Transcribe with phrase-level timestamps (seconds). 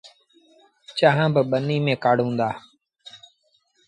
[0.97, 2.49] چآنه با ٻنيٚ ميݩ ڪآڙوهيݩ دآ۔